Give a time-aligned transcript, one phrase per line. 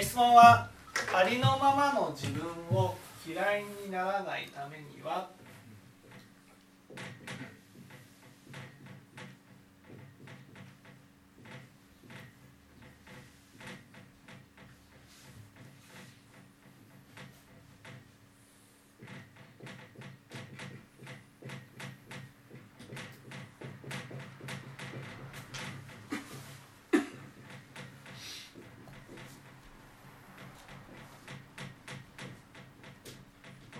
[0.00, 0.70] 質問は
[1.14, 2.96] ありのままの自分を
[3.28, 5.28] 嫌いにならないためには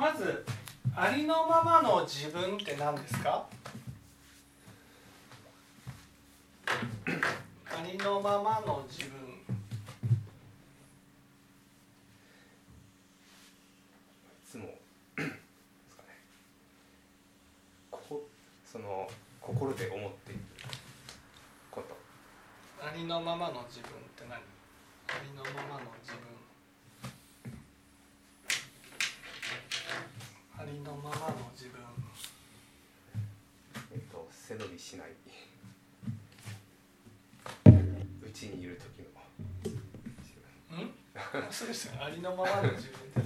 [0.02, 0.45] まず
[0.97, 3.45] ありのままの自分って何ですか？
[6.65, 7.11] あ
[7.85, 9.19] りのままの自分。
[9.19, 9.33] い
[14.49, 14.66] つも。
[15.16, 16.11] ですかね。
[17.91, 18.23] ここ
[18.65, 19.11] その
[19.41, 20.41] 心で思っている
[21.73, 21.99] こと。
[22.87, 24.41] ありのままの自分って何あ
[25.25, 26.21] りのままの自分
[30.57, 31.83] ありのままの自分
[33.93, 35.07] えっと背伸びしない。
[38.23, 39.09] うちにいる時の。
[41.51, 43.21] そうですよねありのままの自分って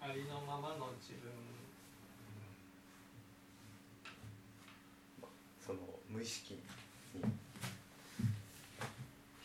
[0.00, 0.10] 何？
[0.10, 1.30] ありのままの自分。
[5.60, 5.78] その
[6.08, 6.60] 無意識に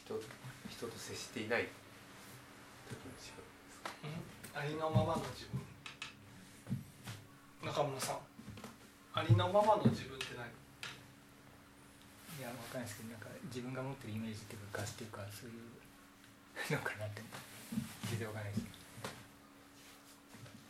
[0.05, 0.16] 人
[0.70, 1.67] 人と接していない
[2.88, 4.61] 時の自分ですかうん？
[4.61, 5.59] ありのままの自分。
[7.66, 8.28] 中村さん
[9.19, 10.47] ありのままの自分って何？
[12.39, 15.59] いやわかんないですけどなんか自分が持ってるイメージっていうかガスっていうかそういう
[16.71, 17.21] のかなって
[18.07, 18.71] 全然わかんないです。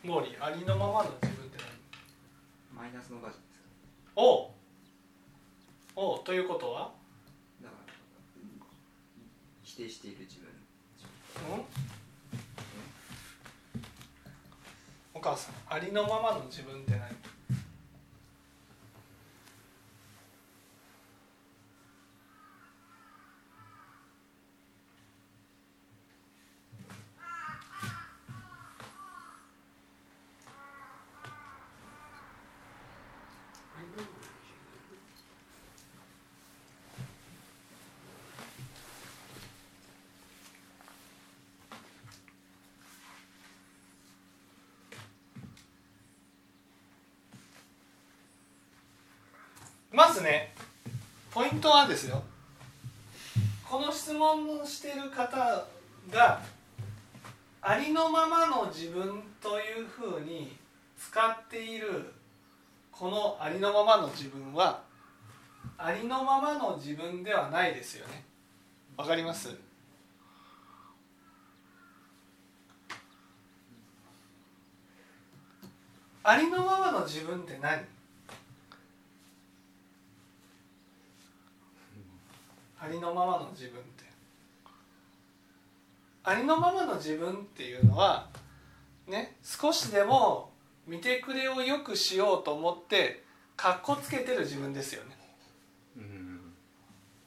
[0.02, 1.62] 毛利ありのままの自分って
[2.74, 2.90] 何？
[2.90, 4.18] マイナスのバージョンですか？
[4.18, 4.58] おう。
[5.94, 6.24] おう。
[6.26, 6.90] ということは？
[7.62, 7.94] だから
[9.62, 10.50] 否定している自分。
[11.54, 11.62] うん？
[15.14, 17.14] お母さんありのままの自分って何？
[50.00, 50.54] まずね
[51.30, 52.22] ポイントはですよ。
[53.68, 55.66] この質問をしてる方
[56.10, 56.40] が
[57.60, 60.56] ありのままの自分というふうに
[60.98, 62.14] 使っている
[62.90, 64.80] このありのままの自分は
[65.76, 68.24] ありのままの自分ではないですよね。
[68.96, 69.54] わかります？
[76.22, 77.84] ありのままの自分って何？
[82.80, 84.04] ありのままの自分って。
[86.22, 88.28] ありのままの自分っていうのは
[89.06, 90.50] ね少しでも
[90.86, 93.24] 見てくれをよくしようと思って
[93.56, 95.16] かっこつけてる自分ですよね。
[95.96, 96.52] うん。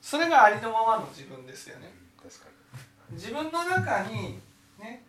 [0.01, 1.93] それがありのままの自分ですよね。
[2.21, 2.45] 確か
[3.11, 4.39] 自分の中に
[4.79, 5.03] ね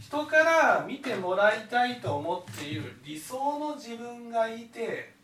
[0.00, 5.14] 人から見てもらいたいと思っている理想の自分がいて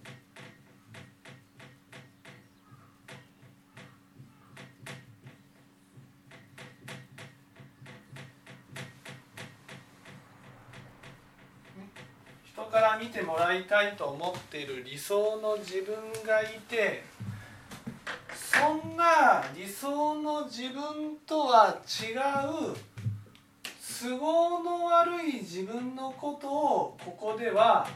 [11.77, 11.89] ね
[12.45, 15.95] 人から見てもらいたいと思っている理想の自分
[16.27, 17.05] がいて
[18.35, 22.15] そんな理想の自分とは違
[22.73, 22.77] う
[24.03, 27.87] 都合の悪い自分のことをここでは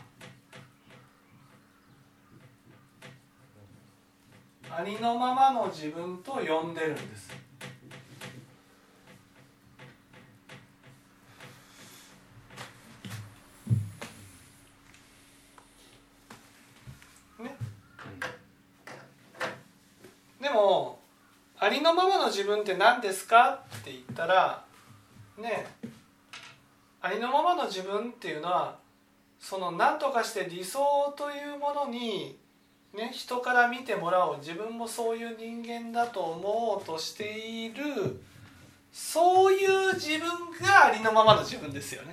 [4.71, 7.45] ありのままの自分と呼んでるんです。
[17.39, 17.57] ね、
[20.39, 20.99] でも
[21.59, 23.61] ありのままの自分って何ですか？
[23.81, 24.65] って言ったら
[25.39, 25.67] ね
[27.01, 28.77] ありのままの自分っていうのは
[29.39, 32.39] その何とかして理想というものに、
[32.95, 34.39] ね、人から見てもらおう。
[34.39, 38.23] 自分もそういう人間だと思おうとしている
[38.91, 40.29] そういう自分
[40.67, 42.13] がありのままの自分ですよね。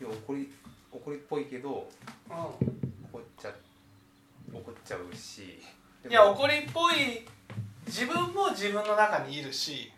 [0.00, 0.52] にいや怒り
[0.92, 1.88] 怒りっぽいけど
[2.28, 3.52] う怒っちゃ
[4.52, 5.42] 怒っちゃうし。
[5.42, 5.44] ん、
[6.08, 7.26] いや怒りっぽい
[7.86, 9.90] 自分も自分の中にいるし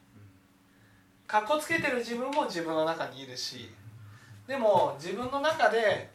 [1.27, 3.69] かっこつけてる自分も自分の中にいるし
[4.47, 6.09] でも自分の中で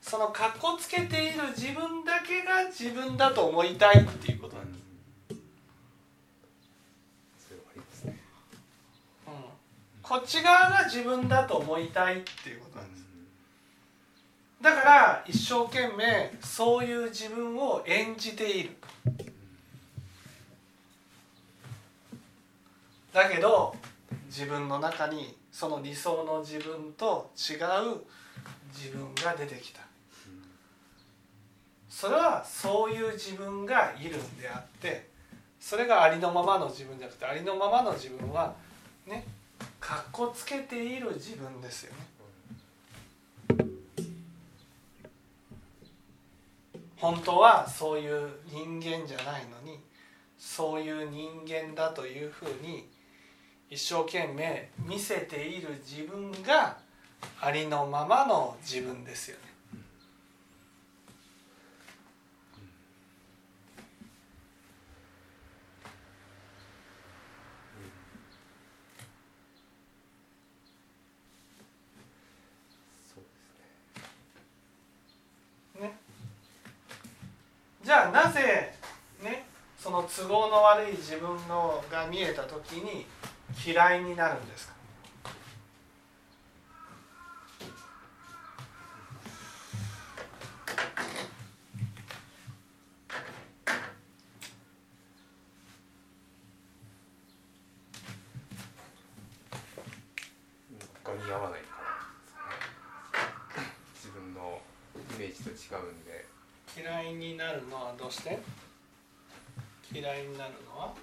[0.00, 4.84] そのかっこつけている自分だけが自分だと思いたいっていうことなんです、
[10.02, 13.06] こっち側が自分だと思いたいっていうことなんです。
[14.60, 18.76] だから一生懸命そういう自分を演じている
[23.16, 23.74] だけど
[24.26, 28.04] 自分の中にその理想の自分と違う
[28.74, 29.80] 自分が出てきた。
[31.88, 35.08] それはそういう自分がいるんであって
[35.58, 38.54] それがありのままの自分じゃなくてありのままの自分は
[39.06, 39.24] ね
[39.80, 42.06] かっこつけている自分ですよね。
[46.98, 49.80] 本当はそういう人間じゃないのに
[50.36, 52.86] そういう人間だというふうに
[53.68, 56.76] 一生懸命見せている自分が
[57.40, 59.46] ありのままの自分ですよね。
[77.84, 78.74] じゃあなぜ
[79.22, 79.46] ね
[79.78, 83.06] その都合の悪い自分のが見えた時に
[83.64, 84.74] 嫌いになるんですか？
[101.02, 101.66] 他に合わないか
[103.14, 103.62] ら。
[103.94, 104.60] 自分の
[104.94, 106.24] イメージと違うんで。
[106.76, 108.38] 嫌いになるのはどうして？
[109.92, 110.94] 嫌いになるのは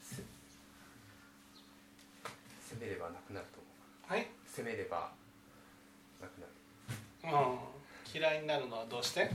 [0.00, 0.22] せ
[2.74, 3.58] 攻めればなくなると
[4.08, 4.26] 思はい、う
[4.58, 5.12] 攻めれば
[6.20, 7.36] なくなる。
[7.36, 9.30] うん、嫌いになるのはどうして？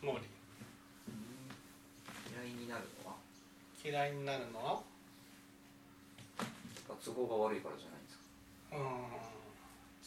[0.00, 0.24] モーリ
[2.32, 3.16] 嫌いになるのは？
[3.84, 4.80] ー嫌いになるのは？
[7.04, 8.22] 都合が悪いからじゃないんですか。
[8.72, 8.80] う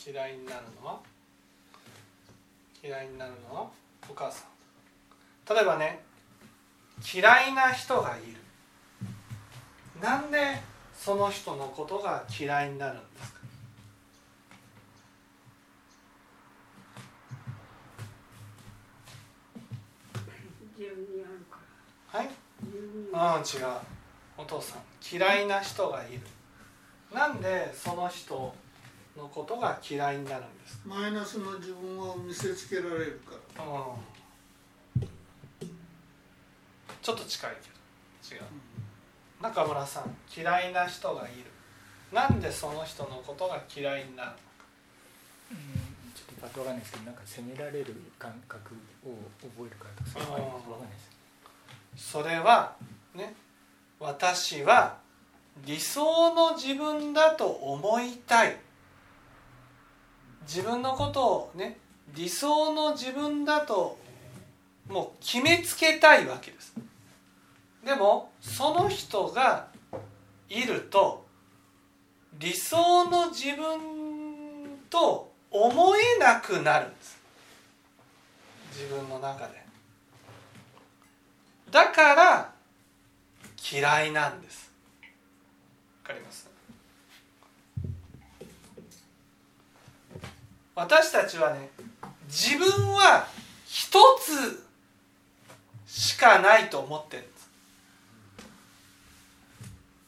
[0.09, 0.13] ん。
[0.13, 0.99] 嫌いになるのは？
[2.83, 3.69] 嫌いになるのは？
[4.09, 5.53] お母さん。
[5.53, 6.03] 例えばね
[7.13, 8.37] 嫌いな人がいる。
[10.01, 10.39] なんで
[10.95, 13.35] その人のことが嫌いになるんですか
[20.15, 20.64] 自分にあるから
[22.07, 22.29] はい？
[23.13, 23.65] ああ違う。
[24.37, 26.21] お父さん嫌いな人がいる。
[27.13, 28.53] なんでその人
[29.15, 30.89] のことが嫌いになるんですか？
[30.89, 33.63] マイナスの自分を見せつけられるから。
[33.63, 33.67] う
[34.99, 35.07] ん。
[37.01, 37.51] ちょっと近い
[38.29, 38.35] けど。
[38.35, 38.43] 違う。
[39.41, 41.45] 中村さん嫌いな人がいる。
[42.11, 44.31] なんでその人のことが嫌いになる
[45.51, 45.57] うん
[46.45, 48.75] ちょっとパッとわかんないですけどなんか責められる感覚
[49.05, 49.09] を
[49.41, 50.99] 覚えるからとかそういうのがありますわかんないで
[51.97, 52.11] す。
[52.11, 52.75] それは
[53.15, 53.35] ね
[53.99, 54.97] 私は
[55.65, 58.57] 理想の自分だと思いたい。
[60.45, 61.77] 自分のことをね
[62.13, 63.97] 理想の自分だと
[64.87, 66.75] もう決めつけたいわけです。
[67.83, 69.67] でもその人が
[70.49, 71.25] いると
[72.37, 75.31] 理想の自分と
[75.63, 77.17] 思えなくなるんです。
[78.73, 79.63] 自分の中で。
[81.71, 82.53] だから
[83.71, 84.71] 嫌いなんです。
[86.03, 86.49] わかります？
[90.75, 91.69] 私たちはね
[92.27, 93.27] 自分は
[93.65, 94.65] 一つ
[95.87, 97.35] しかないと思ってるんです。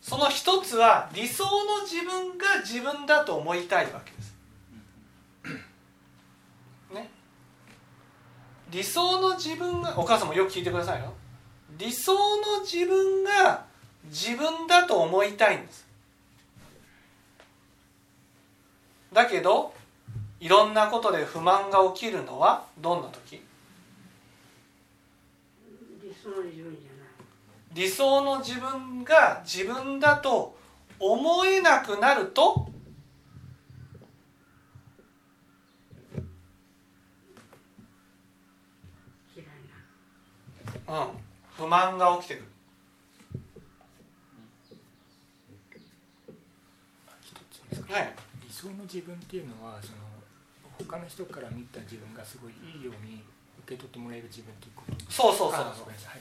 [0.02, 4.34] その一つは理想の自分が自分だと思いたいわけです
[6.94, 7.10] ね
[8.70, 11.14] 理想の自分がお母さんもよく聞いてくださいよ。
[11.78, 13.66] 理想の自分が
[14.06, 15.88] 自分だと思いたいんです。
[19.14, 19.74] だけど
[20.40, 23.42] いろんなことで不満が起きるのはどんな時？
[26.04, 27.08] 理想の自分じゃない。
[27.74, 30.58] 理想の自分が自分だと
[31.00, 32.68] 思えなくなると
[39.36, 39.48] 嫌い
[40.66, 41.08] なうん、
[41.56, 42.46] 不満が起きてくる。
[47.90, 48.14] はい。
[48.42, 49.98] 理想の自分っていうのはその
[50.78, 53.24] 他の人から見た自分がすごいいいように
[53.66, 55.12] 受け取ってもらえる自分っていうこと。
[55.12, 56.20] そうそうそうあわかりましたはい。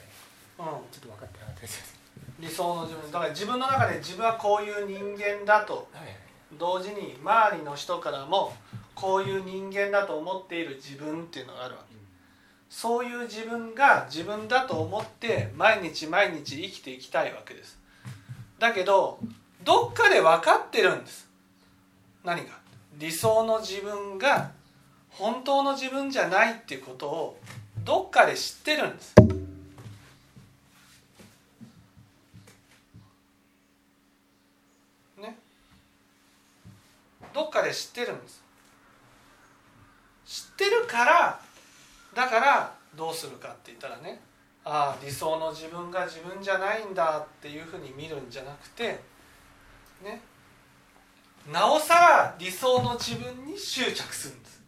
[0.58, 1.96] うん、ちょっと分かってなかったです。
[2.40, 3.10] 理想の自分。
[3.10, 5.88] だから自分の中で自分はこういう人間だと。
[6.58, 8.54] 同時に周りの人からも
[8.94, 11.95] こういう人間だと思っている自分っていうのがあるわけ
[12.76, 17.78] そういう自分が自分だと思って毎日毎日生きていきたいわけです。
[18.58, 19.18] だけど
[19.64, 21.26] どっかで分かってるんです。
[22.22, 22.52] 何が？
[22.98, 24.50] 理想の自分が
[25.08, 27.40] 本当の自分じゃないっていうことを
[27.82, 29.14] どっかで知ってるんです。
[35.16, 35.38] ね？
[37.32, 38.42] どっかで知ってるんです。
[40.26, 41.45] 知ってるから
[42.16, 44.20] だからどうするかって言ったらね
[44.64, 48.98] ああ理想の自分が自分じゃないんだっていうふうに見るんじゃなくて
[50.02, 50.20] ね
[51.52, 54.62] なおさら理想の自分に執着するんです。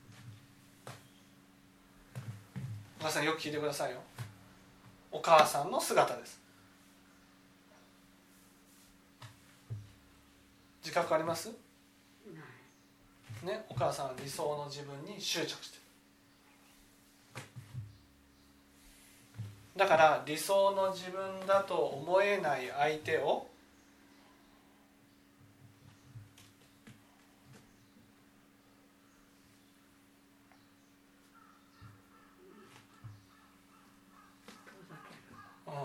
[2.98, 3.98] 皆さんよく聞いてくださいよ。
[5.10, 6.40] お母さんの姿です。
[10.84, 11.50] 自覚あります？
[13.42, 15.77] ねお母さんは理想の自分に執着して
[19.78, 23.46] だから理想の自分だと思えない相手を、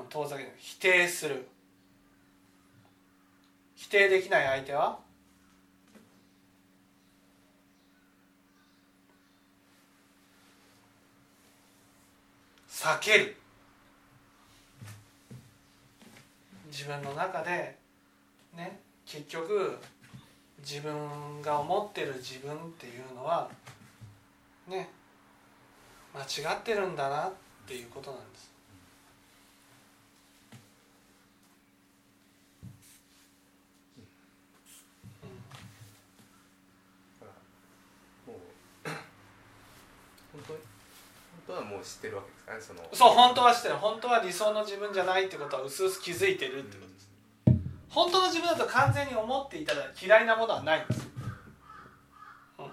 [0.09, 0.49] 遠ざける。
[0.57, 1.47] 否定する。
[3.75, 4.99] 否定できない相手は
[12.67, 13.42] 避ける。
[16.73, 17.77] 自分の中で
[18.57, 19.77] ね結局
[20.67, 23.47] 自分が思ってる自分っていうのは
[24.67, 24.89] ね
[26.15, 27.31] 間違ってるんだなっ
[27.67, 28.51] ていうことなんです
[37.21, 37.33] だか
[38.27, 38.89] らもう
[40.33, 40.59] 本当に
[41.55, 42.87] はもう知ってるわけですかねその。
[42.93, 43.75] そう本当はしてる。
[43.75, 47.09] 本当は理想の自分じゃないってことはうすうす気づいてるってことです。
[47.89, 51.07] 本当の自分だと完全に思っていたら嫌いなものはないんです、
[52.57, 52.65] うん、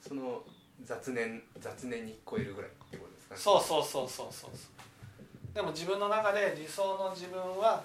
[0.00, 0.42] その
[0.82, 3.40] 雑念雑念に超えるぐらいってことですかね。
[3.40, 5.54] そうそうそうそうそうそう。
[5.54, 7.82] でも自分の中で理想の自分は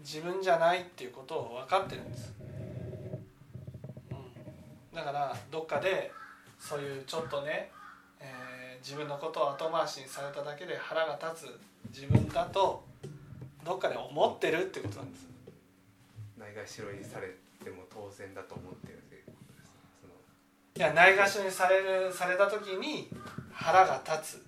[0.00, 2.32] 自分じゃないっていうことを分かってるんです、
[4.10, 6.10] うん、だからどっかで
[6.58, 7.70] そういうちょっとね、
[8.20, 8.56] えー
[8.86, 11.60] 自分のことを後回しにされただけで腹が立つ
[11.92, 12.84] 自分だと
[13.64, 15.26] どっかで思ってるってことなんです。
[16.38, 23.08] ないがしろにされても当然だと思ってるっていうことですいやないがしろにされるされた時に
[23.52, 24.46] 腹が立つ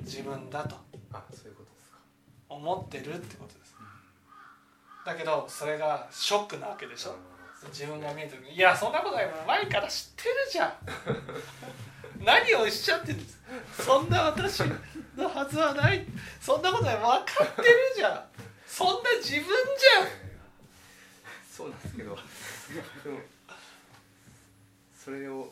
[0.00, 0.76] 自分だと
[1.12, 1.98] あそういうことですか。
[2.48, 3.74] 思ってるってことです。
[5.04, 7.10] だけどそれがショックなわけでしょ。
[7.10, 7.14] う
[7.68, 10.72] 自分が見えた時にいやそんなことないもん前から知ってるじゃん。
[12.24, 13.14] 何をしゃって
[13.76, 14.62] そんな私
[15.16, 16.06] のはずはない。
[16.40, 18.24] そんなことない分かってるじゃん。
[18.66, 19.86] そんな自分じ
[21.50, 22.16] そうなんですけど。
[23.04, 23.20] でも
[24.96, 25.50] それを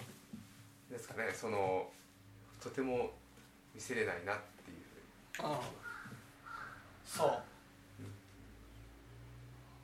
[0.90, 1.90] ですかねその
[2.60, 3.12] とても
[3.74, 5.46] 見せれないなっていう。
[5.46, 5.58] ゃん、うん、
[7.04, 7.42] そう。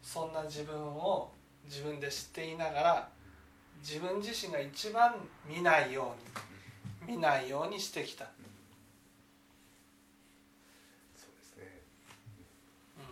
[0.03, 1.31] そんな自分を
[1.69, 3.09] 自分で知っていながら
[3.81, 5.15] 自分自身が一番
[5.47, 6.15] 見ないよ
[7.07, 8.25] うに見ないようにしてきた、
[11.17, 11.81] そうですね。
[12.99, 13.05] うん。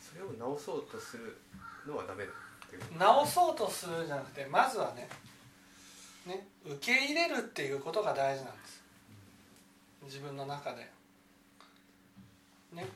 [0.00, 1.36] それを直そうとする
[1.86, 2.24] のはダメ
[2.98, 5.08] 直そうとするんじゃなくてまずはね
[6.26, 8.82] ね受け入れるっていうことが大事なんです。
[10.04, 10.88] 自分の中で
[12.72, 12.86] ね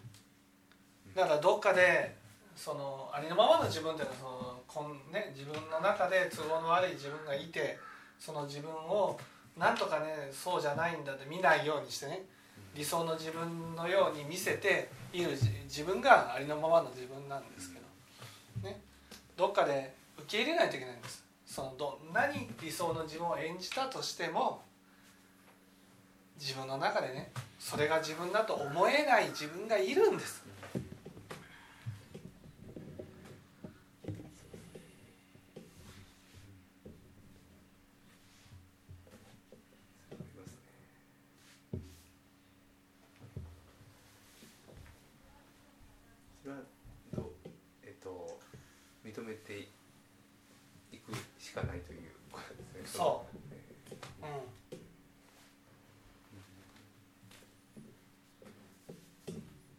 [1.15, 2.17] だからどっかで
[2.57, 7.79] そのありのままの自分っていうのはそのこん、ね、自分の中で都合の悪い自分がいて
[8.19, 9.19] その自分を
[9.59, 12.25] なんとかねそうじゃないんだって見ないようにしてね。
[12.75, 15.33] 理想の自分のように見せている
[15.65, 17.79] 自分がありのままの自分なんですけ
[18.63, 18.69] ど。
[18.69, 18.81] ね。
[19.37, 21.23] どっかで受け入れないといけないんです。
[21.53, 24.63] そのどんなに理想の自分を演じたとしても
[26.41, 33.21] 自分の中でねそれが自分だと思えない自分がいるんですあ
[40.31, 40.63] りますね
[46.43, 46.61] それは
[51.67, 53.25] どうえっといくしかないというそ
[54.23, 54.25] う。
[54.25, 54.31] うん。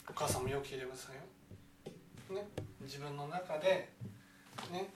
[0.09, 1.21] お母さんもよく聞いてくださいよ、
[2.41, 2.47] ね、
[2.81, 3.89] 自分の中で
[4.71, 4.89] ね。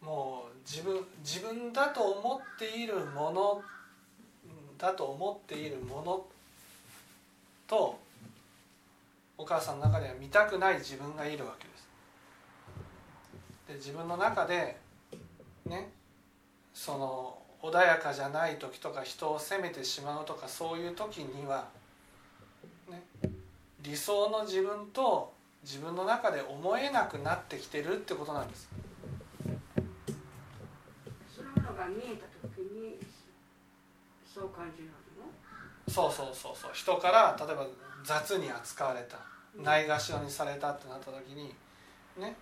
[0.00, 3.62] もう自分自分だと思っているもの
[4.76, 6.26] だと思っているもの
[7.68, 8.00] と
[9.38, 11.88] お母さんの中では見たくない自分がいるわけです。
[13.68, 14.76] で自分の中で
[15.72, 15.90] ね
[16.74, 21.68] その穏やかじゃない時とか人を責めてしまうとかそういう時には、
[22.90, 23.02] ね、
[23.82, 28.68] 理想の自分と自分の中で思えなくなってきてるってことなんです。
[31.34, 32.98] そのものが見えた時に
[34.34, 34.92] そう感じるの
[35.88, 36.70] そうそうそうそう。
[36.74, 37.66] 人から例えば
[38.02, 39.18] 雑に扱われた
[39.62, 41.54] ないがしろにされたってなった時に
[42.18, 42.34] ね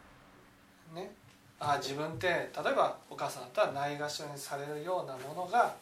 [0.94, 1.12] ね
[1.60, 5.76] あ自分って例えばお母さんだったらないがしろにされるようなものが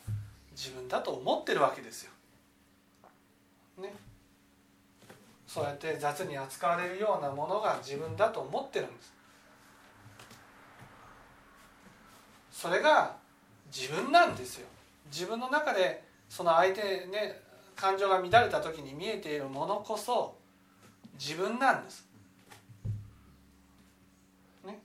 [0.50, 2.10] 自分だと思ってるわけですよ。
[3.80, 3.94] ね。
[5.46, 9.14] そうやって雑に扱われるようなものが自分だと思ってるんです。
[12.50, 13.16] それが
[13.72, 14.66] 自分なんですよ。
[15.10, 17.40] 自分の中でその相手ね
[17.76, 20.36] 感情が乱れた時に見えているものこそ
[21.18, 22.06] 自分なんです。
[24.66, 24.78] ね、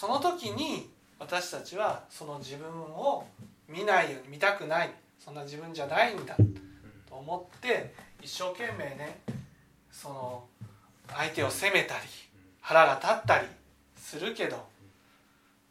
[0.00, 0.88] その時に
[1.18, 3.26] 私たちはその自分を
[3.68, 4.90] 見ないように見たくない
[5.22, 6.34] そんな自分じゃないんだ
[7.06, 7.92] と思って
[8.22, 9.20] 一生懸命ね
[9.92, 10.44] その
[11.06, 12.00] 相手を責めたり
[12.62, 13.46] 腹が立ったり
[13.94, 14.64] するけど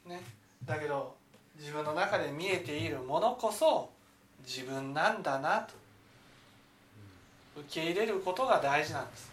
[0.06, 0.22] ね
[0.64, 1.16] だけど
[1.58, 3.90] 自分の中で見えているものこそ
[4.46, 5.74] 自分なんだなと。
[7.58, 9.30] 受け入れることが大事なんです。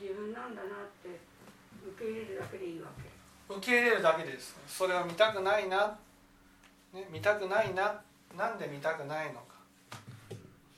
[0.00, 0.68] 自分なんだな
[2.06, 3.54] け入れるだけでいいわけ。
[3.54, 4.56] 受け入れるだけです。
[4.66, 5.98] それを見たくないな、
[6.92, 8.00] ね、見たくないな。
[8.36, 9.44] なんで見たくないのか、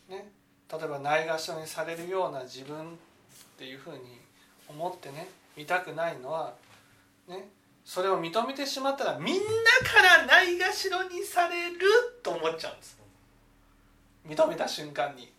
[0.08, 0.30] ね、
[0.70, 2.94] 例えばないがしろにされるような自分っ
[3.58, 4.20] ていうふうに
[4.68, 6.54] 思ってね見たくないのは
[7.26, 7.48] ね
[7.84, 11.78] それを認めてしまったらみんなからないがしろにされる
[12.22, 12.98] と思っちゃうんです。
[14.28, 15.32] 認めた瞬間に。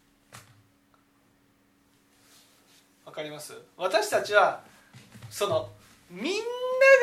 [3.05, 3.53] わかります？
[3.77, 4.61] 私たちは
[5.29, 5.69] その
[6.09, 6.41] みん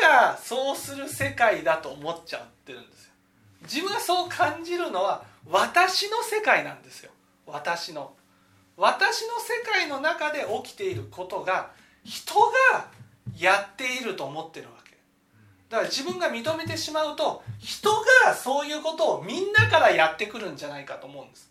[0.03, 3.13] ながそうする世界だと思っちゃってるんですよ。
[3.63, 7.11] 自分がそう感じるのは私の世界なんですよ。
[7.47, 8.13] 私の。
[8.77, 11.71] 私の世界の中で起きていることが
[12.05, 12.35] 人
[12.73, 12.89] が
[13.39, 14.97] やっていると思ってるわけ。
[15.69, 17.91] だから自分が認めてしまうと人
[18.25, 21.51] がそういうことをみんなからやってくるんじゃないかと思うんです。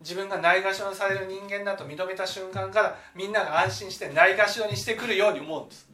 [0.00, 5.88] 自分がないがしろにされる人間だと認めた瞬間からみんなが安心してないがしろにしてくるように思うんです。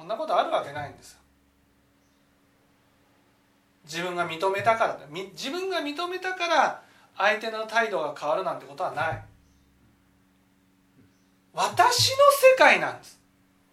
[0.00, 1.20] こんなことあるわけないんです
[3.84, 6.82] 自分が認めたから自分が認めたから
[7.18, 9.22] 相手の態度が変わるなんてことはない。
[11.52, 12.16] 私の
[12.52, 13.20] 世界なんです。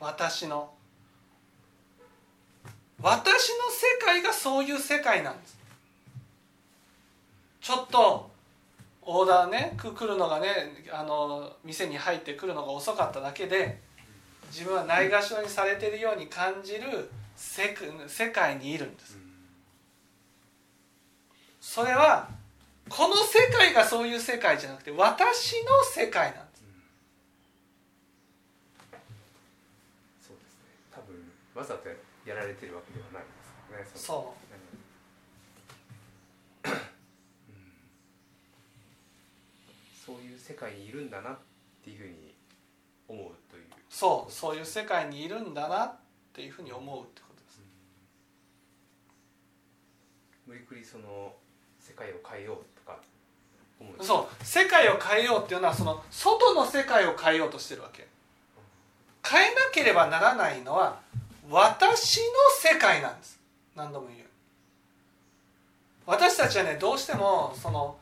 [0.02, 0.70] 私の。
[3.02, 3.70] 私の
[4.02, 5.58] 世界がそういう世界なんです。
[7.62, 8.30] ちょっと
[9.04, 10.48] オーダーね来るのがね
[10.92, 13.88] あの店に入ってくるのが遅かっただけで
[14.52, 17.76] 自分はないがしろにされてるように感じる世
[18.08, 19.18] 世界にいるんです。
[21.62, 22.30] それは
[22.90, 26.64] この世界がそういう世界じゃなくて私の世界なんです。
[30.28, 30.60] そうですね。
[30.92, 31.16] 多分
[31.54, 31.90] わざと
[32.26, 33.24] やられてるわけではない
[33.80, 34.48] ですねそう。
[40.06, 41.38] そういう世界にいるんだなっ
[41.84, 42.34] ていうふうに
[43.10, 43.32] 思う
[44.00, 45.96] そうそういう世界にいるんだなっ
[46.32, 47.60] ていうふうに思うってことです、
[50.46, 51.34] 無理くりその
[51.80, 53.00] 世界を変えようとか
[53.80, 54.06] 思う。
[54.06, 58.08] そう世界を変えようっていうのはその外の世界を変えようとしてるわけ。
[59.28, 61.00] 変えなければならないのは
[61.50, 62.26] 私の
[62.62, 63.40] 世界なんです。
[63.76, 64.20] 何度も言う。
[66.06, 67.98] 私たちはねどうしてもその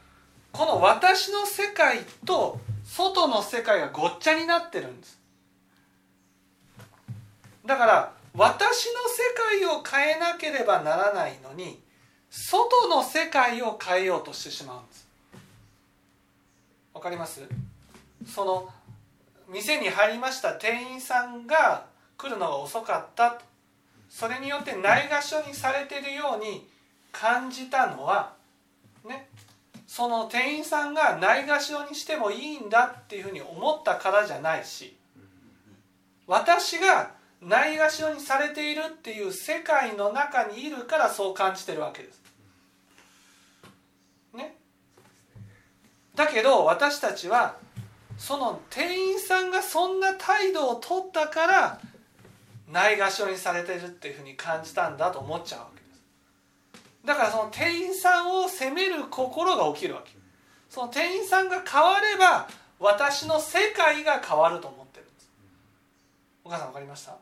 [0.51, 5.23] この私の世界と外の世界がごっちゃになってるんです
[7.65, 11.80] だから私の世界を変えなければならないのに
[12.30, 15.08] 外の世界を変えようとしてしまうんです。
[16.93, 17.41] わかります？
[18.28, 18.69] その
[19.47, 21.86] 店に入りました店員さんが
[22.17, 23.39] 来るのが遅かった。
[24.10, 26.67] それによってないがしろにされてるように
[27.12, 28.34] 感じたのは
[29.06, 29.28] ね
[29.88, 34.95] その店員さんがないがしろにしてもいいんだっていうふうに思ったからじゃないし
[36.28, 42.21] 私がないがしろにされているっていう世界の中にいるからそう感じてるわけです。
[44.34, 44.56] ね。
[46.15, 47.58] だけど私たちは
[48.17, 51.80] その店員さんがそんな態度を取ったから
[52.71, 56.02] ないがしろにされてるっていうふうに感じたんだと思っちゃうわけです
[57.06, 60.12] だからその店員さんを責める心が起きるわけ
[60.69, 62.48] その店員さんが変われば
[62.80, 64.85] 私の世界が変わると思ってるんです
[66.45, 67.17] お母さん分かりました？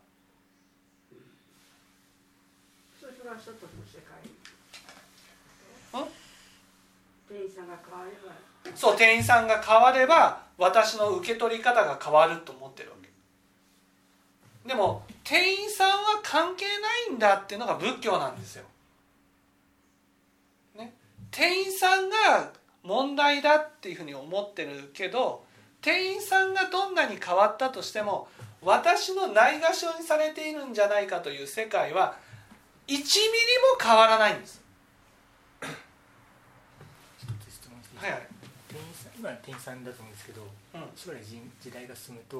[8.76, 14.68] そう店員さんが変われば私の受け取り方が変わると思ってるわけ。
[14.68, 16.66] でも店員さんは関係
[17.08, 18.66] ないんだっていうのが仏教なんですよ、
[20.78, 20.94] ね、
[21.32, 22.52] 店員さんが
[22.84, 25.44] 問題だっていうふうに思ってるけど
[25.82, 28.28] 店員さんがどんなに変わったとしても
[28.66, 32.18] 私のないがしろにされているんじゃないかという世界は
[32.88, 33.08] 1ミリも
[33.82, 34.62] 変わらないんです。
[37.96, 38.28] はいはい。
[38.68, 40.42] 店員さん今は店員さんだと思うんですけど
[40.76, 40.84] うん。
[40.96, 42.38] 将来時時代が進むと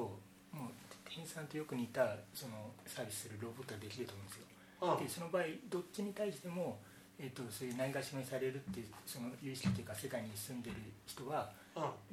[0.52, 0.70] もう
[1.08, 4.44] 店員さんとよく似たそのサービスするロボットができると思うんですよ。
[4.82, 5.04] うん。
[5.04, 6.78] でその場合どっちに対しても、
[7.18, 11.63] えー、とそういうないがしろにされるっていうその有意識というか世界に住んでる人はうん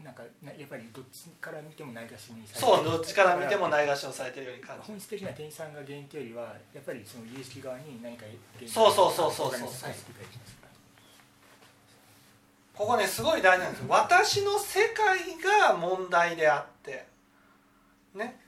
[0.04, 4.88] なんかなやっぱりどっちから見てもないがしろにされてそうどっちから見てもないがしろにされてるように感じ。
[4.88, 6.43] る本質的な店員さんが原因というよりは
[6.74, 10.62] やっぱりその有意識側に何か原因そうそうそうそうそうわかりますはい理解しました
[12.74, 13.86] ここねすごい大事なんですよ。
[13.89, 15.19] 私の世界
[15.62, 17.06] が問題であって。
[18.15, 18.39] ね。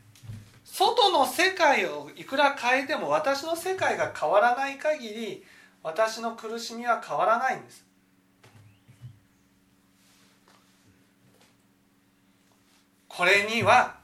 [0.64, 5.44] 外の世界をいくら変えても私の世界が変わらない限り
[5.84, 7.86] 私の苦しみは変わらないんです
[13.16, 13.96] これには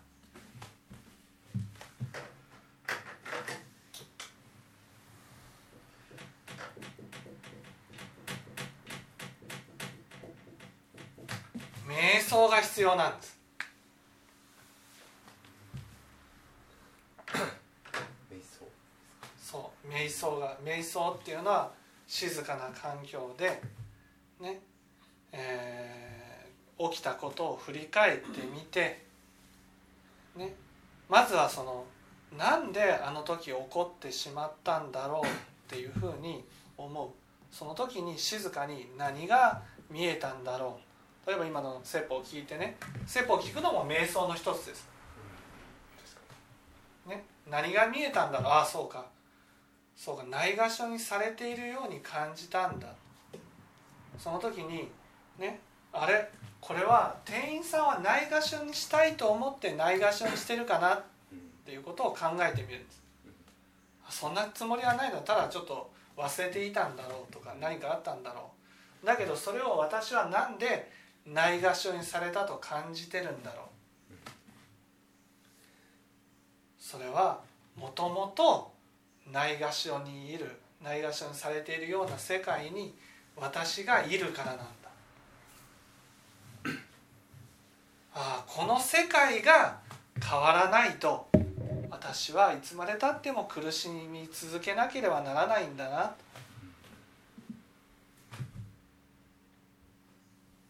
[11.88, 13.40] 瞑想が必要なんです。
[18.32, 18.68] 瞑想。
[19.42, 21.72] そう瞑想が瞑想っていうのは
[22.06, 23.60] 静かな環境で
[24.40, 24.60] ね
[25.32, 26.09] えー
[26.80, 29.04] 起きたことを振り返ってみて、
[30.36, 30.56] ね、
[31.10, 31.86] まずはその
[32.38, 35.30] なんであの時起こってしまったんだろうっ
[35.68, 36.44] ていうふうに
[36.78, 37.10] 思う。
[37.52, 40.80] その時に静かに何が見えたんだろ
[41.26, 41.28] う。
[41.30, 44.88] 例えば今の説法を聞いてね説法を聞くのも瞑想の一つです。
[47.08, 48.52] ね、何が見えたんだろう。
[48.54, 49.06] ああそうか。
[49.96, 52.88] そうかないがしろにされているように感じたんだ。
[54.18, 54.90] その時に
[55.38, 55.60] ね
[55.92, 56.30] あれ？
[56.62, 60.96] これは店員さんはないがしろにしたいと思ってないがしろにしてるかな？
[60.96, 61.02] っ
[61.66, 63.02] ていうことを考えてみるんです。
[64.10, 68.52] そんなつもりはないのただちょっと忘れていたんだろうとか何かあったんだろ
[69.04, 69.06] う。
[69.06, 70.92] だけどそれを私は何で
[71.26, 73.66] ないがしろにされたと感じてるんだろう。
[76.80, 77.40] それは
[77.76, 78.72] もともと
[79.32, 82.96] ないがしろにいるないがしろにされているような世界に
[83.36, 84.64] 私がいるからなんだ。
[88.22, 89.80] ああこの世界が
[90.22, 91.30] 変わらないと
[91.90, 96.14] 私はいつまでたっても苦しみ続けなければならないんだな。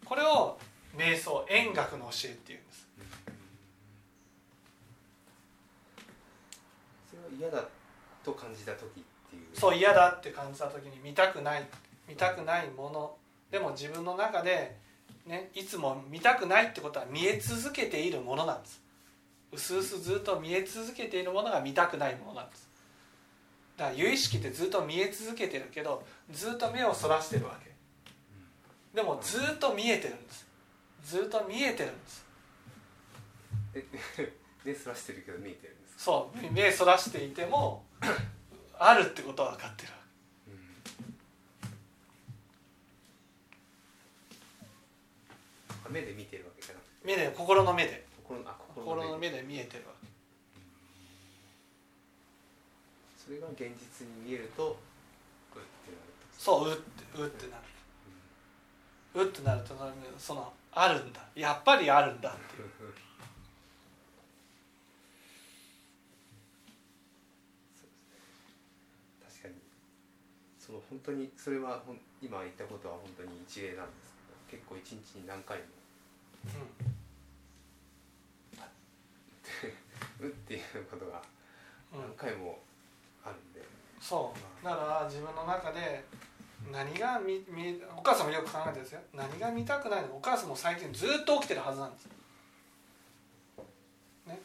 [0.06, 0.60] これを
[0.96, 2.88] 瞑想円覚の教えっていうんです。
[7.10, 7.68] それは嫌だ
[8.24, 8.92] と感じた時っ
[9.30, 9.60] ていう。
[9.60, 11.64] そう嫌だって感じた時に見たくない
[12.08, 13.16] 見たくないもの。
[13.50, 14.78] でも自分の中で、
[15.30, 18.82] ね、いつも見たくないってことは見え続けているものなんです。
[19.52, 22.68] うすうすずっと見え続けているものが見たくないものなんです。
[23.78, 27.70] だから有意識ってずっと見え続けてるけどずっと目をそらしてるわけ。
[28.94, 30.48] でもずっと見えてるんです。
[31.06, 32.26] ずっと見えてるんです。
[33.76, 33.86] え
[34.66, 36.02] でそらしてるけど見えてるんですか？
[36.06, 37.86] そう目そらしていても
[38.80, 39.94] あるってことは分かってる
[45.90, 46.92] わあ目で見てるわけじゃなくて。
[47.02, 48.06] け目で心の目で。
[48.24, 50.08] 心のあ心心のの目で見えてるわけ。
[53.18, 54.78] それが現実に見えると
[55.54, 56.04] うってなる
[56.38, 56.82] そううって
[57.22, 57.64] うってなる。
[59.16, 59.74] うってなると
[60.18, 61.22] そのあるんだ。
[61.36, 62.70] やっぱりあるんだっていう。
[69.26, 69.56] 確かに。
[70.60, 71.84] その本当にそれは
[72.22, 74.14] 今言ったことは本当に一例なんです
[74.50, 75.79] けど結構一日に何回も
[80.20, 80.26] うん。
[80.28, 81.22] うっていうことが
[81.92, 82.60] 何回も
[83.24, 83.64] あるんで、
[84.00, 84.66] そう。
[84.66, 86.04] だから自分の中で
[86.72, 89.02] 何が見見お母さんもよく考えてるんですよ。
[89.14, 92.06] 何が見たくないのお母さんも最近ずっと起きてるはずなんです。
[94.28, 94.40] ね。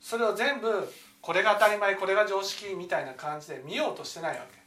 [0.00, 4.60] それを全部これが当たり前これが常識みたいな感じで見ようとしてないわけ。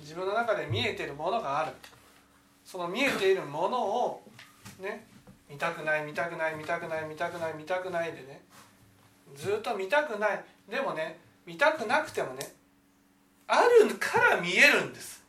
[0.00, 1.72] 自分の中で見えてるものがある。
[2.64, 4.22] その見えているものを
[4.80, 5.06] ね
[5.48, 8.40] 見たくない見たくない見たくない見たくない見たくないでね
[9.34, 10.44] ずっと見たくない。
[10.70, 12.52] でもね見たくなくてもね
[13.46, 15.24] あるから見えるんです。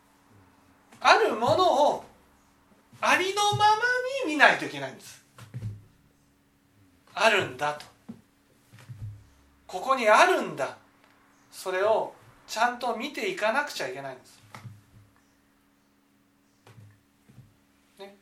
[1.00, 2.04] あるものを
[3.00, 3.66] ありのまま
[4.26, 5.24] に見ないといけないんです。
[7.14, 7.86] あるんだと。
[9.68, 10.78] ここにあるんだ。
[11.52, 12.14] それを
[12.48, 14.42] ちゃんと見ていかなくちゃいけないんです、
[18.00, 18.16] ね、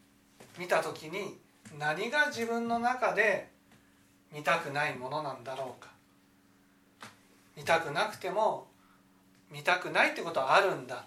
[0.57, 1.37] 見た時に
[1.77, 3.49] 何が自分の中で
[4.33, 5.89] 見たくないものなんだろうか。
[7.57, 8.67] 見たくなくても
[9.51, 11.05] 見たくないってことはあるんだ。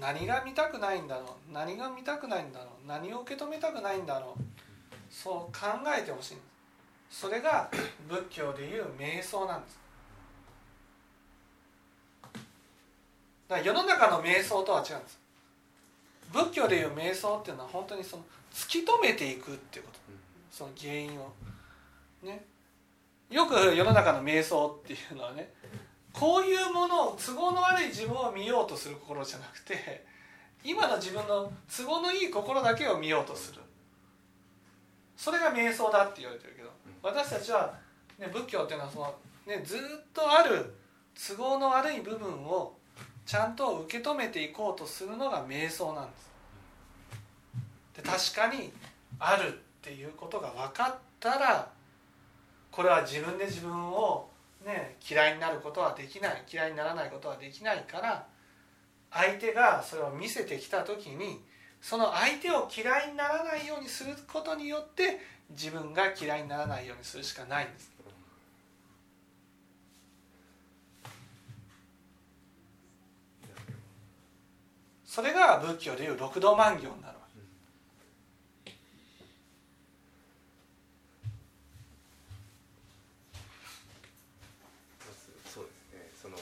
[0.00, 1.52] 何が見たくないんだろう。
[1.52, 2.88] 何が見たくないんだろう。
[2.88, 4.42] 何を受け止めたくないんだろう。
[5.10, 6.42] そう考えてほしいんで
[7.10, 7.20] す。
[7.20, 7.68] それが
[8.08, 9.78] 仏教でいう瞑想なんです。
[13.48, 15.18] だから世の中の瞑想とは違うんです。
[16.32, 18.22] 仏教でいう瞑想っていうのは本当にその
[18.52, 19.98] 突き止めていくっていうこと。
[20.50, 21.32] その原因を。
[22.22, 22.44] ね。
[23.30, 25.52] よく世の中の瞑想っていうのはね
[26.12, 30.04] こういうものを都合の悪い自分を見ようとする心じゃなくて
[30.64, 33.60] 今の自分の都合のいい心だけを見ようとする。
[35.16, 36.70] それが瞑想だって言われてるけど
[37.02, 37.74] 私たちは、
[38.18, 39.14] ね、仏教っていうのはその、
[39.46, 39.80] ね、ずっ
[40.14, 40.74] とある
[41.14, 42.74] 都合の悪い部分を
[43.26, 46.29] ちゃんと受け止めていこうとするのが瞑想なんです。
[48.02, 48.72] 確かに
[49.18, 51.70] あるっていうことが分かったら
[52.70, 54.28] これは自分で自分を、
[54.64, 58.26] ね、嫌いになることはできない嫌いにならないことはできないから
[59.10, 61.40] 相手がそれを見せてきた時に
[61.80, 65.18] その相手を嫌いにならないようにすることによって
[65.50, 67.90] 自分が嫌いにならないようにするしかないんです。
[75.10, 78.70] それが仏教でいう六度万行なるわけ
[85.04, 86.36] まずそうですねその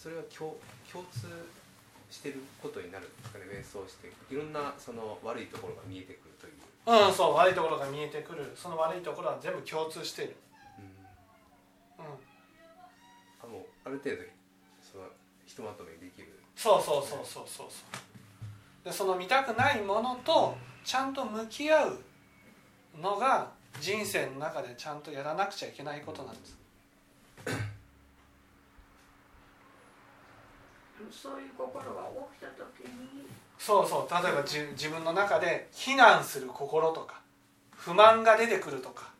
[0.00, 0.56] そそれは共
[0.90, 1.28] 共通
[2.10, 3.44] してることになるんですかね？
[3.44, 6.54] 瞑想していろんなその悪いところが見えてくるという、
[6.86, 8.50] うんそう悪いところが見えてくる。
[8.56, 10.36] その悪いところは全部共通している、
[11.98, 12.12] うん、うん、
[13.44, 14.22] あもうある程度
[14.80, 15.04] その
[15.46, 16.32] ひとまとめできる。
[16.56, 18.84] そうそうそうそうそうそう。
[18.84, 21.98] でその見たくないものとちゃんと向き合う
[23.00, 26.58] のが人生の中でちゃんとやらなくちゃいけないことなんです
[31.10, 32.46] そういう心が起きた
[32.82, 33.26] 時に。
[33.58, 34.24] そうそう。
[34.24, 37.20] 例えばじ自分の中で非難する心とか
[37.76, 39.10] 不満が出てくるとか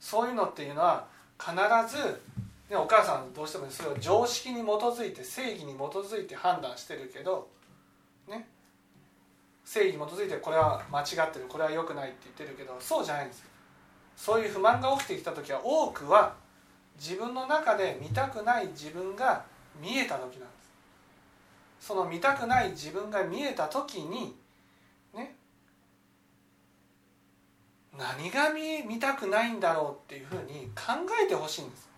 [0.00, 1.06] そういうのっていうのは
[1.38, 2.20] 必ず、
[2.68, 7.48] ね、お母さんどうしてもそれを常識に基づいて正義に基づいて判断してるけど
[8.28, 8.46] ね。
[9.64, 13.46] 正義に基づいてこれは間違ってるこれは良くないって言ってるけどそうじゃないんですよ。
[14.16, 16.34] そういう不満が起きてきた時は多くは
[16.98, 19.44] 自分の中で見たくない自分が
[19.80, 20.51] 見えた時なんです
[21.82, 24.36] その見たくない自分が見えた時に
[25.12, 25.34] ね
[27.98, 31.90] 何が見見たくないんだろうっていうふうに考えてほしいんです。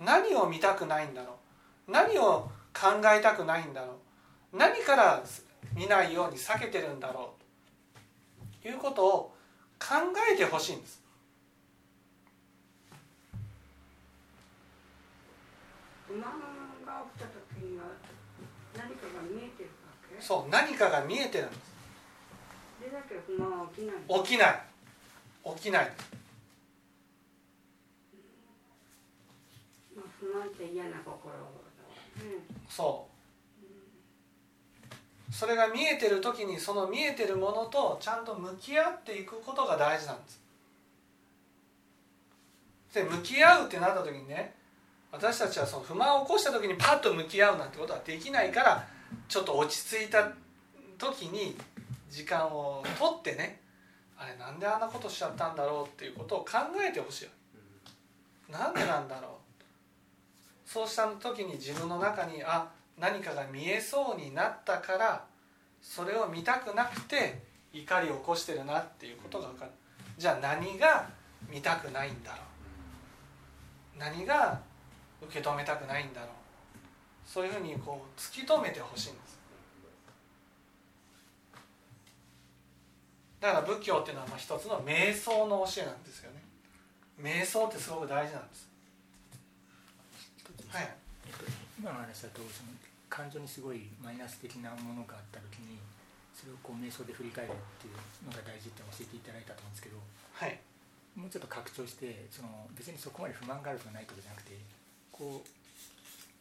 [0.00, 1.36] 何を見たくないんだろ
[1.86, 1.92] う。
[1.92, 3.92] 何を考えたくないんだろ
[4.52, 4.56] う。
[4.56, 5.22] 何から
[5.72, 7.34] 見ないように避けてるんだろ
[8.60, 8.62] う。
[8.62, 9.34] ということを
[9.78, 9.94] 考
[10.32, 11.00] えてほしいんです。
[16.08, 16.22] 不満
[16.84, 17.84] が起きた時には
[18.76, 21.60] 何かが見えてるわけそう何かが見えてるんです。
[24.24, 24.60] 起きない。
[25.44, 25.92] 起きない。
[32.68, 33.06] そ
[35.30, 35.32] う。
[35.32, 40.40] それが見えてる時にその見えてるものとちゃんと向き合っていくことが大事なんです。
[42.92, 44.54] で向き合うってなった時にね
[45.12, 48.95] 私たちはその不満を起こした時にパッと向き合うなんてことはできないから
[49.28, 50.32] ちょっと落ち着いた
[50.98, 51.56] 時に
[52.10, 53.60] 時間を取ってね
[54.16, 57.28] あれなんであんなことしちゃったんだろうっていうことを考えてほしい
[58.50, 59.30] なんでなんだろう。
[60.68, 65.24] そうした時に自分の中にあ何かが見えそうになったから
[65.80, 67.40] それを見たくなくて
[67.72, 69.70] 怒りを起こしてるなっていうことが分かる。
[70.16, 71.08] じゃあ何が
[71.50, 72.38] 見たくないんだろ
[73.96, 73.98] う。
[73.98, 74.60] 何が
[75.22, 76.30] 受け止めたくないんだろう。
[77.26, 79.36] そういうふうにこう突き止めてほしいんです。
[83.40, 86.42] だから仏教っていうのはまあ一つの瞑想の教えなんですよね。
[87.20, 88.68] 瞑想ってすごく大事なんです。
[90.68, 90.88] はい。
[91.26, 91.44] えっと、
[91.78, 92.70] 今の話だとその
[93.08, 95.78] 感情にすごいマイナス的なものがあった時に
[96.34, 99.96] それをこう瞑想で振り返るっていうのが大事って教えていただいたと思うんですけど
[100.34, 100.58] はい。
[101.16, 104.52] もうちょっと拡張してその別にそこまで不満があるとかないとかじゃなくて
[105.10, 105.48] こう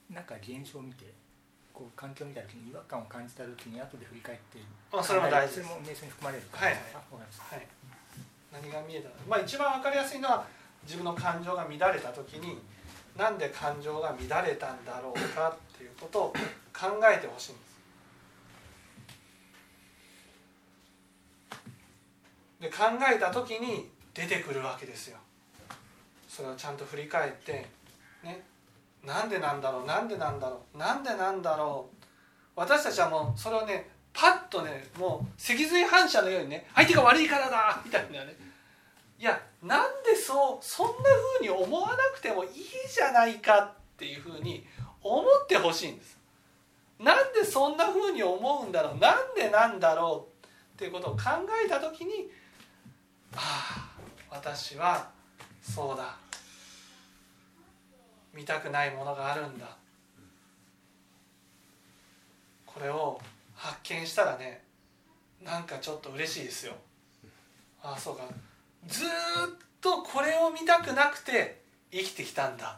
[0.10, 1.12] なんか現象を見て
[1.74, 4.60] こう環境を見た時に違和感を感じた時に後で振り返って
[4.94, 5.68] あそれも大事です。
[5.68, 6.82] それも瞑想に含まれるはいはい。
[8.54, 9.16] 何が見えたの？
[9.28, 10.46] まあ一番わかりやすいのは
[10.84, 12.60] 自分の感情が乱れた時に
[13.18, 16.34] なんで感情が乱れたんだろうかっていうことを
[16.74, 17.66] 考えてほしいんです。
[22.62, 25.18] で考えた時に出てくるわけですよ。
[26.30, 27.68] それをちゃんと振り返って
[28.24, 28.44] ね
[29.06, 31.96] なんでなんだろうなんでなんだろうなんでなんだろう。
[32.56, 38.36] 私たちはもうそれをねパッとねもう脊髄反射のようにね相手が悪いからだみたいなね。
[39.20, 40.94] いやなんでそうそんな
[41.40, 42.52] 風に思わなくてもいい
[42.90, 44.66] じゃないかっていう風に
[45.02, 46.18] 思ってほしいんです。
[47.00, 50.36] なんでそんな風に思うんだろうなんでなんだろう。
[50.76, 51.22] っていうことを考
[51.66, 52.30] えた時に
[53.34, 53.90] ああ
[54.30, 55.10] 私は
[55.62, 56.18] そうだ。
[58.36, 59.78] 見たくないものがあるんだ。
[62.66, 63.22] これを
[63.54, 64.62] 発見したらね
[65.42, 66.74] なんかちょっと嬉しいですよ。
[67.82, 68.24] ああそうか。
[68.88, 69.08] ずっ
[69.80, 72.78] とこれを見たくなくて生きてきたんだ。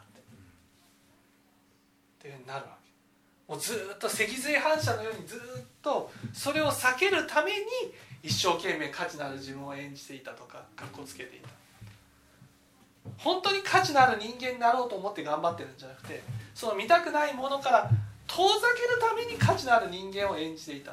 [2.18, 2.76] っていうふうになるわ
[3.46, 3.52] け。
[3.52, 5.40] もうずっと脊髄反射のようにずっ
[5.82, 7.56] とそれを避けるために
[8.22, 11.48] 一生懸命価値のある自分を演じていたとかかっこつけていた。
[13.16, 16.22] 本当に価値のある人間になろうと思って頑張ってるんじゃなくて
[16.54, 17.90] その見たくないものから
[18.26, 20.92] 遠ざけるために価値のある人間を演じていた。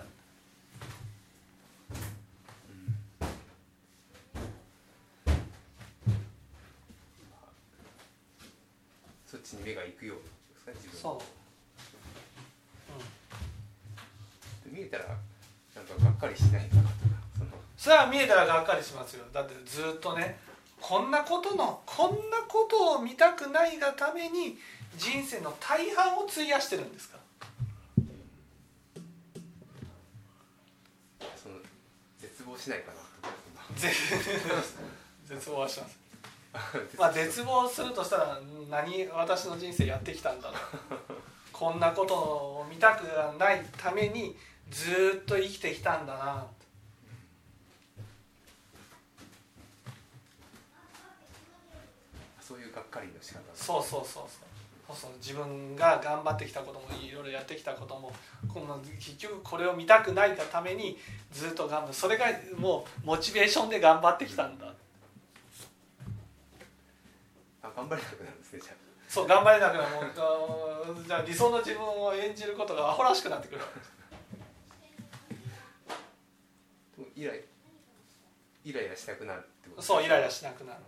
[9.27, 10.17] そっちに目が行くよう
[10.53, 11.21] ですか自分そ
[14.65, 14.71] う。
[14.71, 16.93] 見えたらなんかがっかりしないかなとか
[17.37, 17.51] その。
[17.77, 19.25] それは見えたらがっかりしますよ。
[19.33, 20.39] だってずっとね
[20.87, 24.55] こんなことのこんなことを見たくないがために
[24.95, 27.17] 人生の大半を費やしてるんですか？
[31.21, 31.55] らその
[32.19, 32.99] 絶望しないかな。
[35.25, 35.97] 絶望はします。
[36.99, 40.59] まあ絶望するとしたら何私の人生やってきたんだろう。
[41.51, 43.03] こんなことを見たく
[43.39, 44.37] ないために
[44.69, 46.45] ずっと生きてきたんだな
[52.47, 54.25] そういうがっかりの仕方そうそうそうそう。
[54.87, 55.11] そうそう。
[55.17, 58.11] 自分が頑張ってきたこともいろいろやってきたことも
[58.53, 60.97] この結局これを見たくないがために
[61.31, 62.25] ずっと頑張るそれが
[62.57, 64.73] もうモチベーションで頑張ってきたんだ。
[67.63, 68.75] あ頑張れなくなるんですねじゃあ。
[69.07, 69.89] そう頑張れなくなる。
[69.95, 73.61] もうじゃあ理想の自分を演じることがアホらしくなってくる。
[77.15, 77.41] イライ
[78.65, 80.79] イライラしたくなるってことそうイライラしなくなる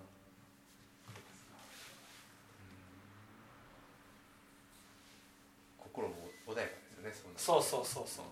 [5.80, 6.15] 心も
[6.47, 6.62] 穏やか
[7.02, 8.26] ですよねそうそうそうそう。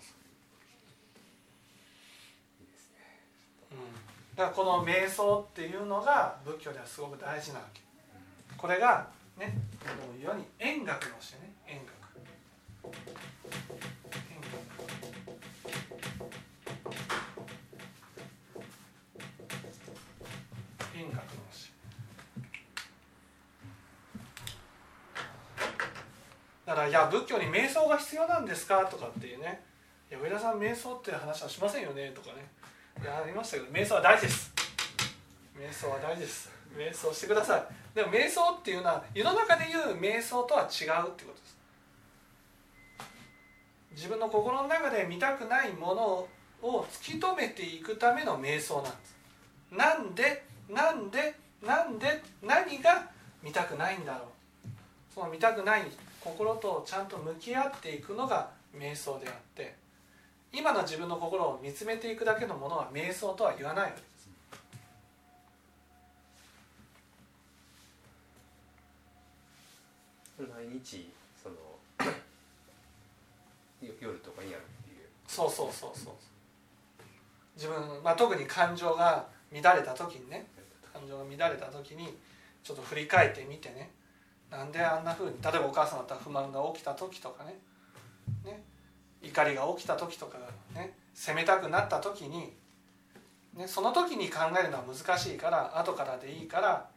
[3.72, 7.80] うん、だからこの瞑想っていうのが仏教ではすごく大事なわけ。
[8.58, 11.96] これがねこの世に円楽の教えね円覚。
[26.66, 29.64] だから「いや仏教に瞑想が必要なんですか?」とかっていうね
[30.10, 32.48] 「いや上田さん瞑想っていう話はしませんよね」とかね。
[33.02, 34.54] いやありましたけど瞑想は大事です。
[35.58, 36.50] 瞑想は大事です。
[36.76, 37.66] 瞑想してください。
[37.96, 41.58] でも瞑想っていうのは世の中でいう瞑想とは違うってことです。
[43.92, 46.28] 自分の心の中で見たくないもの
[46.68, 49.16] を突き止めていくための瞑想なんです。
[49.72, 53.10] なんでなんでなんで何が
[53.42, 54.28] 見たくないんだろう。
[55.14, 55.84] その見たくない
[56.26, 59.76] 心とちゃんと向き合っていくのが瞑想であって
[60.52, 64.16] 今の自分の心を見つめていくだけのものは瞑想とは言わないわけです。
[70.40, 71.12] 毎日
[71.42, 71.56] その
[73.88, 74.98] よ夜とかにやるっていう？
[75.28, 76.14] そうそうそうそう。
[77.56, 80.48] 自分、まあ、特に感情が乱れた時にね
[80.92, 82.18] 感情が乱れた時に
[82.64, 83.92] ちょっと振り返ってみてね
[84.56, 87.60] なんであんな風に例えばお母さんだったら不満が起きた時とかね。
[88.46, 88.64] ね。
[89.22, 90.38] 怒りが起きた時とか
[90.74, 90.94] ね。
[91.14, 92.54] 責めたくなった時に、
[93.54, 96.88] ね、その時に考えるのは難しいから後からでいいから、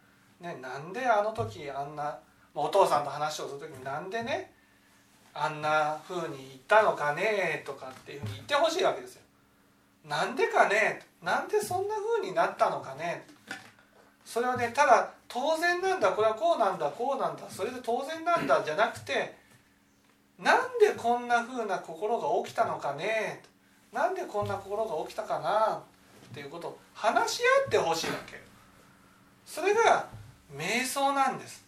[0.40, 2.18] ね、なんであの時あんな
[2.54, 4.52] お父さんと話をする時になんでね
[5.34, 9.22] あんな風に言ったのかねとかっていうふうに言ってほしいわけですよ。
[10.04, 13.24] なんでかねなんでそんな風になったのかね。
[14.28, 16.10] それはねただ当然なんだ。
[16.12, 16.90] これはこうなんだ。
[16.90, 17.44] こうなんだ。
[17.48, 19.34] それで当然なんだじゃなくて
[20.38, 23.42] なんでこんな風な心が起きたのかね。
[23.90, 25.78] なんでこんな心が起きたかな。
[25.78, 28.38] っていうことを話し合ってほしいわけ
[29.46, 30.06] それが
[30.54, 31.64] 瞑想なんです。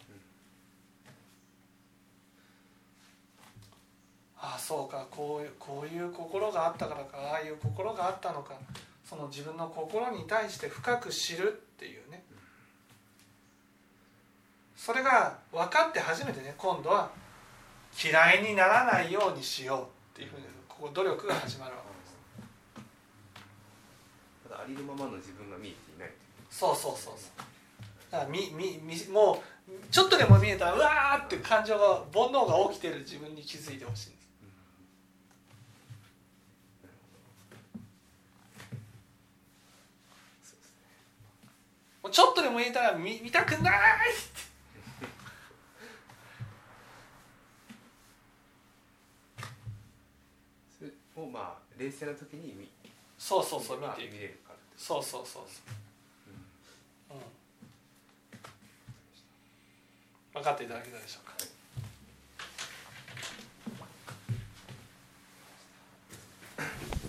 [4.37, 5.07] ああそうか。
[5.11, 7.17] こういうこういう心があったからか。
[7.17, 8.53] ああいう心があったのか。
[9.03, 12.23] その自分の心に対して深く知るっていうね
[14.91, 17.13] それが分かって初めてね今度は
[17.97, 19.85] 嫌いにならないようにしようっ
[20.17, 21.83] ていうふうにここ努力が始まるわ
[22.75, 22.89] けです。
[24.49, 26.19] ただありのままの自分が見えていないという。
[26.51, 27.31] そうそうそうそう。
[28.11, 34.21] だからみみみもうちょっとでも見えたらうわーって感情が煩悩が起きてる自分に気づいてほしいんです。
[42.11, 43.71] ちょっとでも見えたら見見たくないって
[50.81, 50.91] それ
[51.25, 52.69] をまあ冷静な時に見
[53.19, 54.13] そうそうそう見見ていく。
[54.21, 55.61] れるからそうそうそうそ
[57.13, 57.17] う。
[57.17, 57.21] うん。
[60.33, 61.33] 分かっていただけたでしょうか？
[66.63, 66.65] は
[66.97, 67.00] い